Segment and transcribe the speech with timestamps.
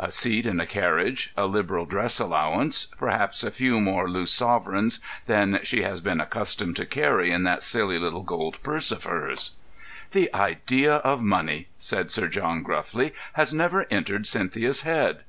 [0.00, 5.00] A seat in a carriage, a liberal dress allowance, perhaps a few more loose sovereigns
[5.26, 9.50] than she has been accustomed to carry in that silly little gold purse of hers!
[10.12, 15.24] "The idea of money," said Sir John gruffly, "has never entered Cynthia's head."